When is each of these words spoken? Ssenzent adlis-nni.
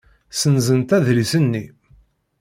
Ssenzent 0.33 0.95
adlis-nni. 0.97 1.65